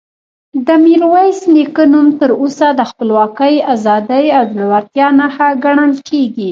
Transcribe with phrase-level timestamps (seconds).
[0.65, 6.39] د میرویس نیکه نوم تر اوسه د خپلواکۍ، ازادۍ او زړورتیا نښه ګڼل کېږي.